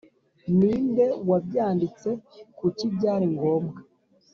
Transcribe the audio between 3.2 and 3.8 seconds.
ngombwa